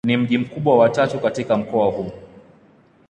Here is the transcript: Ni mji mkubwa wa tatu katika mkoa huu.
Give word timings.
Ni 0.05 0.17
mji 0.17 0.37
mkubwa 0.37 0.77
wa 0.77 0.89
tatu 0.89 1.19
katika 1.19 1.57
mkoa 1.57 1.85
huu. 1.91 2.11